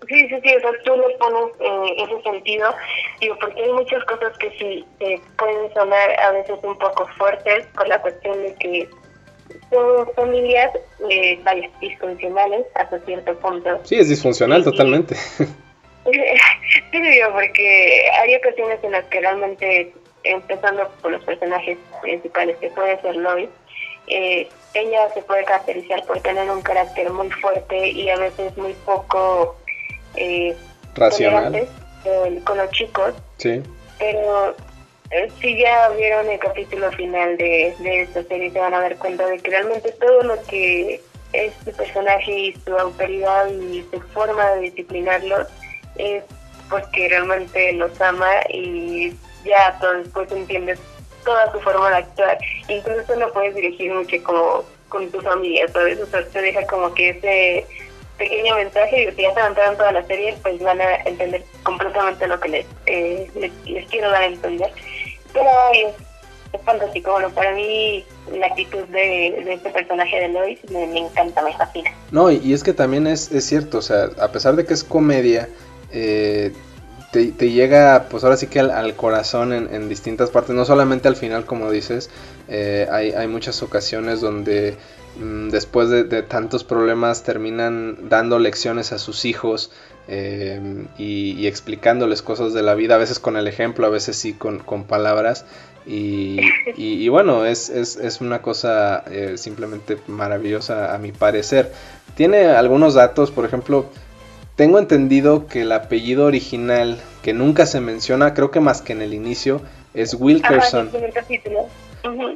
[0.08, 2.76] Sí, sí, sí, o sea, tú le pones eh, ese sentido,
[3.20, 4.86] digo, porque hay muchas cosas que sí
[5.38, 8.90] pueden sonar a veces un poco fuertes con la cuestión de que
[9.70, 10.72] son familias,
[11.10, 13.80] eh, vaya, disfuncionales hasta cierto punto.
[13.84, 15.16] Sí, es disfuncional totalmente.
[16.06, 22.70] sí, digo, porque hay ocasiones en las que realmente, empezando por los personajes principales, que
[22.70, 23.50] puede ser Lois,
[24.08, 28.74] eh, ella se puede caracterizar por tener un carácter muy fuerte y a veces muy
[28.86, 29.56] poco
[30.16, 30.56] eh,
[30.96, 31.68] racional
[32.44, 33.14] con los chicos.
[33.38, 33.64] Sí.
[33.98, 34.56] Pero
[35.40, 39.26] si ya vieron el capítulo final de, de esta serie, se van a dar cuenta
[39.28, 41.02] de que realmente todo lo que
[41.34, 45.48] es su personaje y su autoridad y su forma de disciplinarlos
[45.98, 46.24] es
[46.70, 49.14] porque realmente los ama y
[49.46, 50.80] ya todo después entiendes
[51.24, 52.38] toda su forma de actuar.
[52.68, 56.00] Incluso no puedes dirigir mucho como con tu familia, ¿sabes?
[56.00, 57.66] O sea, te deja como que ese
[58.18, 62.28] pequeño mensaje y si ya se avanzaron toda la serie, pues van a entender completamente
[62.28, 63.30] lo que les, eh,
[63.66, 64.72] les, quiero dar a entender.
[65.36, 67.18] Pero es, fantástico.
[67.36, 71.92] Para mí la actitud de, este personaje de Lois me, encanta, me fascina.
[72.12, 74.84] No, y, es que también es, es cierto, o sea, a pesar de que es
[74.84, 75.48] comedia,
[75.92, 76.54] eh,
[77.12, 81.08] te, te, llega, pues ahora sí que al, corazón en, en, distintas partes, no solamente
[81.08, 82.10] al final, como dices,
[82.48, 84.78] eh, hay, hay muchas ocasiones donde
[85.18, 89.72] Mm, después de, tantos problemas terminan dando lecciones a sus hijos
[90.08, 94.34] eh, y, explicándoles cosas de la vida, a veces con el ejemplo, a veces sí
[94.34, 95.46] con, palabras.
[95.86, 96.40] Y,
[97.10, 101.72] bueno, es, es, una cosa eh, simplemente maravillosa a mi parecer.
[102.16, 103.88] Tiene algunos datos, por ejemplo,
[104.56, 109.02] tengo entendido que el apellido original, que nunca se menciona, creo que más que en
[109.02, 109.62] el inicio,
[109.94, 110.92] es Wilkerson.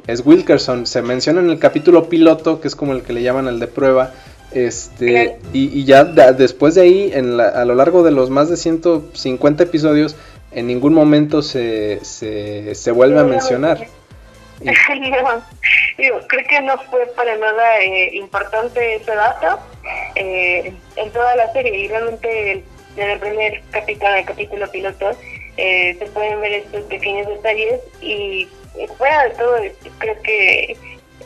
[0.06, 3.46] Es Wilkerson, se menciona en el capítulo piloto, que es como el que le llaman
[3.48, 4.12] el de prueba.
[4.52, 9.62] Este, y, ya después de ahí, en a lo largo de los más de 150
[9.62, 10.16] episodios,
[10.52, 13.86] en ningún momento se, se, vuelve a mencionar.
[16.26, 19.58] creo que no fue para nada eh, importante ese dato
[20.16, 22.64] eh, en toda la serie y realmente
[22.96, 25.10] en el primer capítulo, el capítulo piloto,
[25.56, 28.48] eh, se pueden ver estos pequeños detalles y
[28.98, 29.56] fuera de todo,
[29.98, 30.76] creo que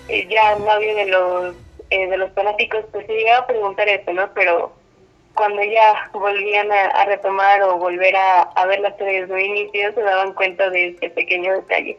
[0.09, 1.55] eh, ya nadie de los
[1.95, 4.29] eh, de los fanáticos pues se llegaba a preguntar eso, ¿no?
[4.35, 4.73] Pero
[5.35, 10.33] cuando ya volvían a, retomar o volver a, ver las series de inicio, se daban
[10.35, 11.99] cuenta de este pequeño detalle.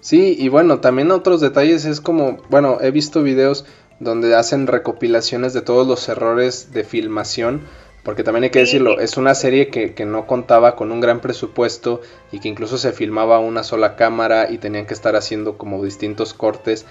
[0.00, 3.64] Sí, y bueno, también otros detalles es como, bueno, he visto videos
[4.00, 7.62] donde hacen recopilaciones de todos los errores de filmación
[8.02, 11.20] porque también hay que decirlo, es una serie que, que, no contaba con un gran
[11.20, 12.00] presupuesto
[12.32, 16.34] y que incluso se filmaba una sola cámara y tenían que estar haciendo como distintos
[16.34, 16.84] cortes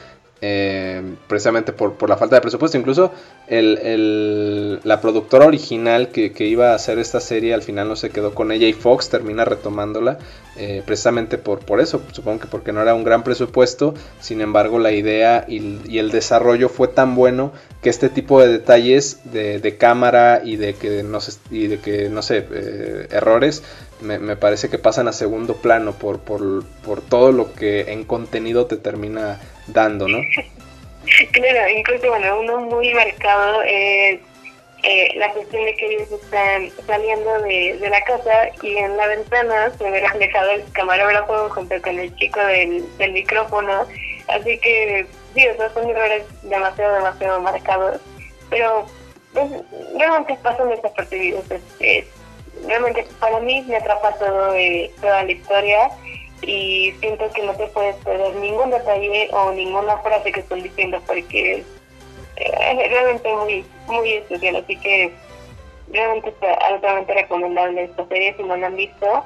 [0.43, 2.75] eh, precisamente por, por, la falta de presupuesto.
[2.75, 3.11] Incluso
[3.47, 8.33] el, la productora original que, iba a hacer esta serie al final no se quedó
[8.33, 10.17] con ella y Fox termina retomándola
[10.57, 12.01] eh, precisamente por, por eso.
[12.11, 16.69] Supongo que porque no era un gran presupuesto, sin embargo la idea y, el desarrollo
[16.69, 17.51] fue tan bueno
[17.83, 21.19] que este tipo de detalles de, cámara y de que no,
[21.51, 23.63] y de que, no sé, eh, errores
[24.01, 28.65] me, parece que pasan a segundo plano por, por, por todo lo que en contenido
[28.65, 30.19] te termina dando, ¿no?
[31.31, 34.19] Claro, incluso bueno, uno muy marcado es
[34.83, 39.07] eh, la cuestión de que ellos están saliendo de, de, la casa y en la
[39.07, 43.85] ventana se ve reflejado el camarógrafo junto con el chico del, del micrófono,
[44.27, 47.99] así que sí, esos son errores demasiado, demasiado marcados,
[48.49, 48.85] pero
[49.33, 49.51] pues,
[49.97, 51.45] realmente pasan desapercibidos,
[51.79, 52.05] es,
[52.65, 55.91] realmente para mí me atrapa todo, eh, toda la historia
[56.41, 61.01] y siento que no te puedes perder ningún detalle o ninguna frase que estoy diciendo
[61.05, 61.63] porque
[62.37, 65.13] es realmente muy muy especial así que
[65.91, 69.25] realmente está altamente recomendable esta serie si no la han visto.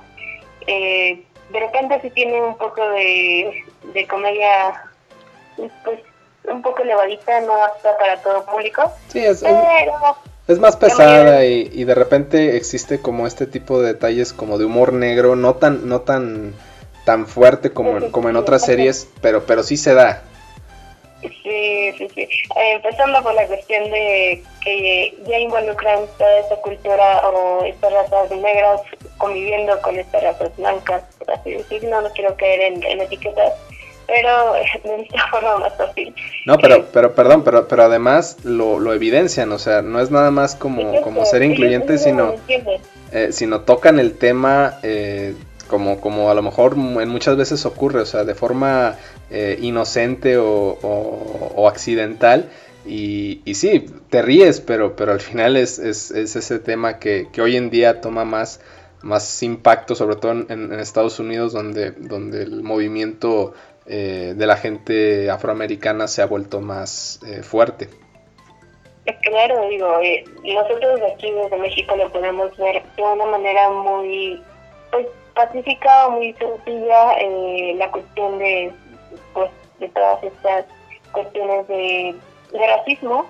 [0.67, 3.63] Eh, de repente si tiene un poco de,
[3.93, 4.83] de comedia
[5.55, 5.99] pues
[6.45, 9.43] un poco elevadita no apta para todo público sí es,
[10.47, 14.65] es más pesada y, y de repente existe como este tipo de detalles como de
[14.65, 16.53] humor negro no tan no tan
[17.05, 20.23] tan fuerte como, en, como en otras series, pero, pero sí se da.
[21.21, 22.21] Sí, sí, sí.
[22.21, 28.31] Eh, empezando por la cuestión de que ya involucran toda esa cultura o estas razas
[28.31, 28.81] negras
[29.17, 32.01] conviviendo con estas razas blancas, por así decirlo.
[32.01, 33.53] No, quiero caer en, en etiquetas,
[34.07, 34.53] pero
[34.95, 36.13] de esta forma más fácil.
[36.45, 40.11] No, pero, eh, pero perdón, pero, pero además lo, lo evidencian, o sea, no es
[40.11, 42.35] nada más como, como ser incluyente, sino,
[43.11, 45.35] eh, sino tocan el tema eh,
[45.67, 48.97] como, como a lo mejor en muchas veces ocurre, o sea, de forma
[49.29, 52.49] eh, inocente o, accidental.
[52.85, 57.55] Y, y, sí, te ríes, pero, pero al final es, es, ese tema que, hoy
[57.55, 58.59] en día toma más,
[59.01, 63.53] más impacto, sobre todo en, Estados Unidos, donde, donde el movimiento
[63.87, 67.89] eh, de la gente afroamericana se ha vuelto más eh, fuerte.
[69.21, 69.87] Claro, digo,
[70.43, 74.41] nosotros aquí desde México lo podemos ver de una manera muy
[74.91, 75.05] pues,
[75.35, 78.71] pacífica o muy sencilla eh, la cuestión de,
[79.33, 80.65] pues, de todas estas
[81.11, 82.15] cuestiones de,
[82.53, 83.25] racismo,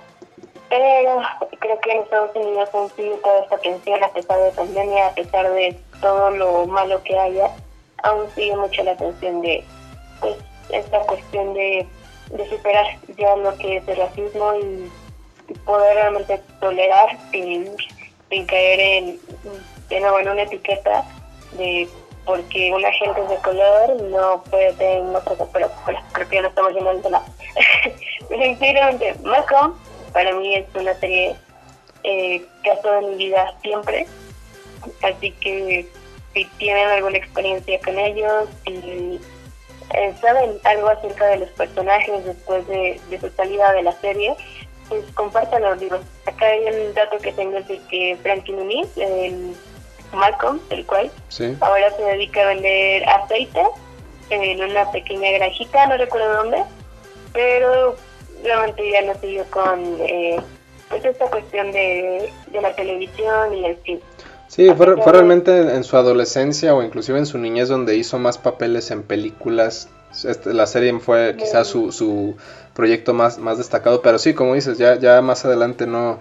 [0.70, 1.22] pero
[1.60, 5.16] creo que en Estados Unidos han sido toda esta tensión a pesar de pandemia, a
[5.16, 7.50] pesar de todo lo malo que haya,
[8.04, 9.64] aún sigue mucho la tensión de
[10.26, 11.88] pues esta cuestión de,
[12.50, 12.86] superar
[13.18, 14.92] ya lo que es el racismo y,
[15.64, 17.70] poder realmente tolerar sin,
[18.30, 19.20] sin caer en,
[19.92, 21.06] una etiqueta
[21.56, 21.88] de
[22.26, 25.70] porque una gente de color no puede tener una cosa, pero
[26.14, 27.24] creo que ya no estamos al tema.
[28.30, 29.76] Sinceramente, Malcolm
[30.12, 31.36] para mí es una serie
[32.04, 34.08] eh, que ha estado en mi vida siempre,
[35.04, 35.88] así que
[36.34, 39.20] si tienen alguna experiencia con ellos, si
[39.94, 44.36] eh, saben algo acerca de los personajes después de, su salida de la serie,
[44.90, 45.76] pues compártanlo.
[45.76, 49.56] Digo, acá hay el dato que tengo es de que Frankie Muniz, el
[50.14, 51.12] Malcolm, el cual
[51.62, 53.62] ahora se dedica a vender aceite
[54.30, 56.64] en una pequeña granjita, no recuerdo dónde,
[57.34, 57.96] pero
[58.44, 60.40] realmente ya no siguió con eh,
[60.90, 64.02] pues esta cuestión de, la televisión y el cine.
[64.48, 68.92] Sí, fue, realmente en su adolescencia o inclusive en su niñez donde hizo más papeles
[68.92, 69.90] en películas.
[70.24, 72.36] Este, la serie fue quizás su, su
[72.74, 76.20] proyecto más, más destacado, pero sí, como dices, ya, ya más adelante no,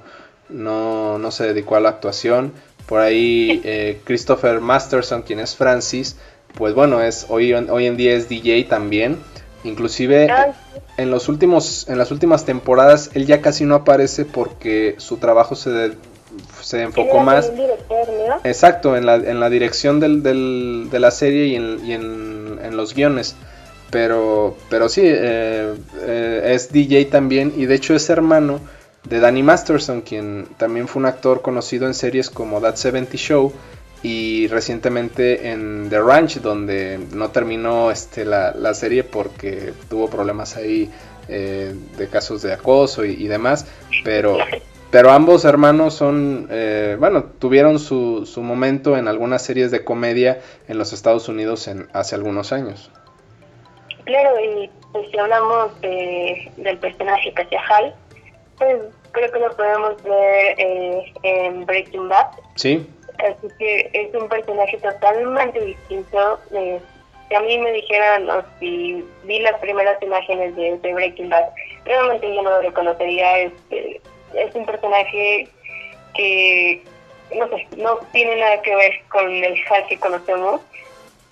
[0.49, 2.53] no, no se dedicó a la actuación.
[2.87, 6.17] Por ahí eh, Christopher Masterson, quien es Francis,
[6.55, 9.19] pues bueno, es hoy, hoy en día es DJ también.
[9.65, 10.29] Inclusive
[10.99, 15.57] en los últimos en las últimas temporadas él ya casi no aparece porque su trabajo
[15.57, 15.93] se,
[16.61, 17.51] se enfocó más
[18.45, 22.59] exacto en la, en la dirección del, del, de la serie y en, y en,
[22.63, 23.37] en los guiones.
[23.91, 28.61] Pero pero sí eh, eh, es DJ también y de hecho es hermano
[29.09, 33.53] de Danny Masterson, quien también fue un actor conocido en series como That 70 Show
[34.05, 40.91] y recientemente en The Ranch, donde no terminó este, la, serie porque tuvo problemas ahí
[41.29, 43.65] eh, de casos de acoso y, demás,
[44.05, 44.37] pero,
[44.95, 50.39] pero ambos hermanos son, eh, bueno, tuvieron su, su, momento en algunas series de comedia
[50.69, 52.93] en los Estados Unidos en, hace algunos años.
[54.05, 57.95] Claro, y pues si hablamos de, del personaje que hacía Hal,
[58.57, 62.29] pues creo que lo podemos ver eh, en Breaking Bad.
[62.55, 62.89] Sí.
[63.19, 66.39] Así que es un personaje totalmente distinto.
[66.53, 66.79] Eh,
[67.29, 71.47] si a mí me dijeran o si vi las primeras imágenes de, Breaking Bad,
[71.85, 73.39] realmente yo no lo reconocería.
[73.41, 74.01] Es, eh,
[74.37, 75.49] es un personaje
[76.15, 76.83] que,
[77.35, 80.61] no sé, no tiene nada que ver con el Hal que conocemos.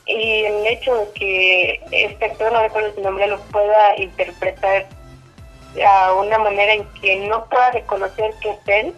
[0.07, 4.87] Y el hecho de que este actor, no recuerdo su nombre, lo pueda interpretar
[5.87, 8.95] a una manera en que no pueda reconocer que es él,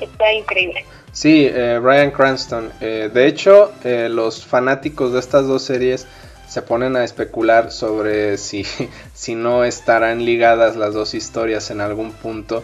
[0.00, 0.84] está increíble.
[1.12, 2.72] Sí, eh, Ryan Cranston.
[2.80, 6.06] Eh, de hecho, eh, los fanáticos de estas dos series
[6.46, 8.64] se ponen a especular sobre si,
[9.14, 12.62] si no estarán ligadas las dos historias en algún punto.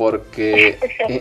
[0.00, 0.78] Porque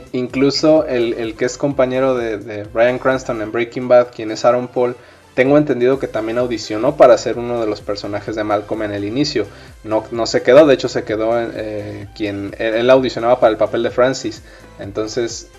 [0.13, 4.45] incluso el, el, que es compañero de, de Ryan Cranston en Breaking Bad, quien es
[4.45, 4.95] Aaron Paul,
[5.33, 9.03] tengo entendido que también audicionó para ser uno de los personajes de Malcolm en el
[9.03, 9.47] inicio.
[9.83, 13.83] No, no se quedó, de hecho se quedó eh, quien él, audicionaba para el papel
[13.83, 14.43] de Francis.
[14.79, 15.49] Entonces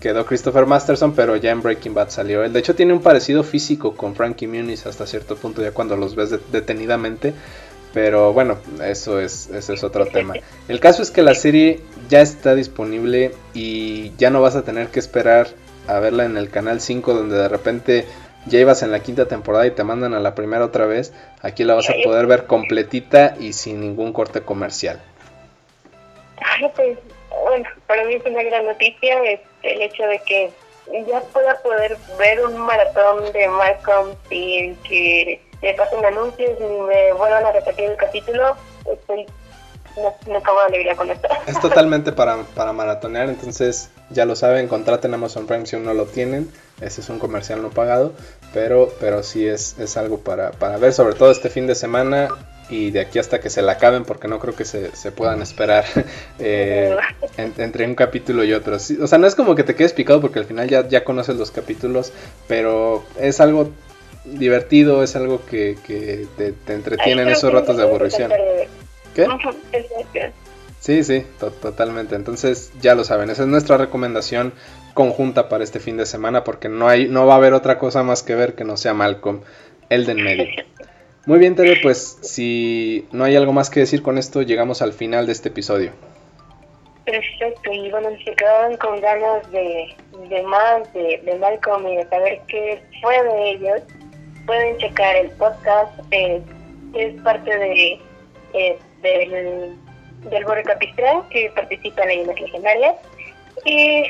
[0.00, 2.52] quedó Christopher Masterson, pero ya en Breaking Bad salió él.
[2.52, 6.14] De hecho tiene un parecido físico con Frankie Muniz hasta cierto punto, ya cuando los
[6.14, 7.32] ves detenidamente.
[7.92, 10.34] Pero bueno, eso es, eso es otro tema.
[10.68, 14.88] El caso es que la serie ya está disponible y ya no vas a tener
[14.88, 15.48] que esperar
[15.88, 18.06] a verla en el canal 5 donde de repente
[18.46, 21.12] ya ibas en la quinta temporada y te mandan a la primera otra vez,
[21.42, 25.00] aquí la vas a poder ver completita y sin ningún corte comercial.
[26.74, 26.98] Pues,
[27.44, 29.20] bueno, para mí es una gran noticia
[29.62, 30.50] el hecho de que
[31.06, 37.12] ya pueda poder ver un maratón de Malcolm sin que me pasen anuncios y me
[37.12, 38.56] vuelvan a repetir el capítulo.
[38.90, 39.26] Estoy
[40.26, 41.28] me, acabo de alegría con esto.
[41.46, 45.94] Es totalmente para, para maratonear, entonces ya lo saben, contraten Amazon Prime si aún no
[45.94, 46.50] lo tienen.
[46.80, 48.12] Ese es un comercial no pagado,
[48.52, 52.28] pero, pero sí es, es algo para, para ver, sobre todo este fin de semana
[52.68, 55.42] y de aquí hasta que se la acaben, porque no creo que se, se puedan
[55.42, 55.84] esperar
[56.38, 56.96] eh,
[57.36, 58.76] entre un capítulo y otro.
[58.76, 61.36] o sea, no es como que te quedes picado porque al final ya, ya conoces
[61.36, 62.12] los capítulos,
[62.48, 63.70] pero es algo
[64.24, 68.32] divertido, es algo que, que te, te entretiene en esos ratos de aburrición.
[69.14, 69.26] ¿Qué?
[70.80, 72.16] Sí, sí, totalmente.
[72.16, 74.52] Entonces ya lo saben, esa es nuestra recomendación
[74.94, 78.02] conjunta para este fin de semana porque no hay, no va a haber otra cosa
[78.02, 79.42] más que ver que no sea Malcolm,
[79.88, 80.46] el de en medio.
[81.24, 84.92] Muy bien, Tere, pues si no hay algo más que decir con esto, llegamos al
[84.92, 85.92] final de este episodio.
[87.04, 89.94] Perfecto, y bueno, se quedaban con ganas de,
[90.28, 93.82] de más de, de, Malcolm y de saber qué fue de ellos,
[94.46, 96.40] pueden checar el podcast, eh,
[96.94, 98.00] es parte de
[98.54, 99.76] eh, del,
[100.30, 100.64] del Borre
[101.30, 102.96] que participa en Leyendas Legendarias,
[103.64, 104.04] y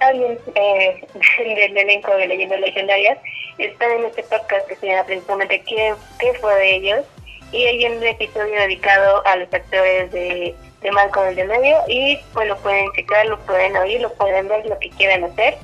[0.00, 1.06] alguien eh,
[1.38, 3.18] del elenco de Leyendas Legendarias
[3.58, 7.04] está en este podcast que se llama precisamente ¿Qué, qué fue de ellos?
[7.52, 11.78] Y hay un episodio dedicado a los actores de, de Malcolm el de medio.
[11.86, 15.56] Y pues lo pueden checar, lo pueden oír, lo pueden ver, lo que quieran hacer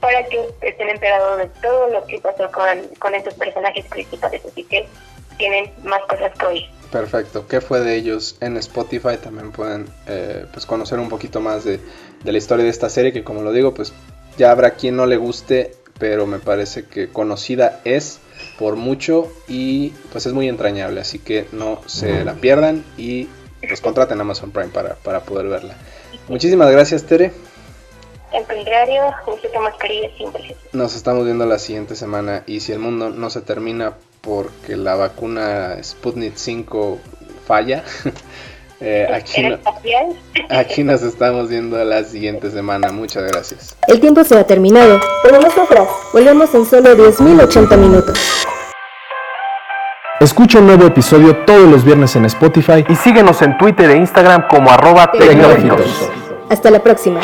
[0.00, 2.66] para que estén enterados de todo lo que pasó con,
[2.98, 4.42] con estos personajes principales.
[4.46, 4.86] Así que
[5.36, 6.64] tienen más cosas que oír.
[6.90, 7.46] Perfecto.
[7.46, 9.16] ¿Qué fue de ellos en Spotify?
[9.22, 11.80] También pueden eh, pues conocer un poquito más de,
[12.24, 13.92] la historia de esta serie que como lo digo pues
[14.36, 18.20] ya habrá quien no le guste pero me parece que conocida es
[18.58, 23.28] por mucho y pues es muy entrañable así que no se la pierdan y
[23.66, 25.74] pues contraten Amazon Prime para, para poder verla.
[26.28, 27.32] Muchísimas gracias Tere.
[28.32, 29.02] En contrario,
[29.60, 30.56] mascarilla siempre.
[30.72, 34.94] Nos estamos viendo la siguiente semana y si el mundo no se termina porque la
[34.94, 36.98] vacuna Sputnik 5
[37.46, 37.84] falla.
[38.82, 39.42] Eh, aquí,
[40.48, 42.90] aquí nos estamos viendo la siguiente semana.
[42.90, 43.76] Muchas gracias.
[43.86, 48.18] El tiempo se ha terminado, pero nosotras volvemos en solo 10.080 minutos.
[50.18, 54.48] Escucha un nuevo episodio todos los viernes en Spotify y síguenos en Twitter e Instagram
[54.48, 56.10] como arroba tecnológicos.
[56.48, 57.20] Hasta la próxima.